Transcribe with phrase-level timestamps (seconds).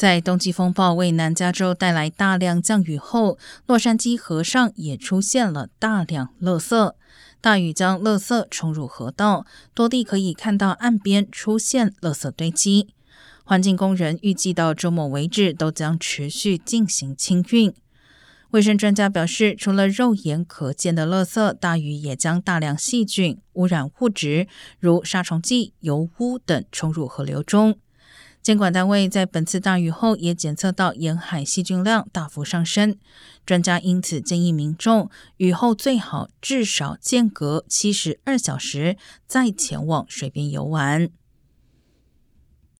[0.00, 6.94] 在冬季风暴为南加州带来大量降雨后，洛杉矶河上也出现了大量垃圾。
[7.42, 9.44] 大雨将垃圾冲入河道，
[9.74, 12.88] 多地可以看到岸边出现垃圾堆积。
[13.44, 17.70] 环境工人预计到周末为止都将持续进行清运。
[18.52, 24.48] 卫生专家表示，除了肉眼可见的垃圾，大雨也将大量细菌、污染物质，
[24.78, 27.76] 如杀虫剂、油污等冲入河流中。
[28.42, 32.96] 监管单位在本次大雨后也检测到沿海细菌量大幅上升，
[33.44, 41.10] 专家因此建议民众雨后最好至少间隔七十二小时再前往水边游玩。